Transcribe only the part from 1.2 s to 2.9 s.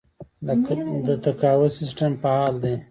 تقاعد سیستم فعال دی؟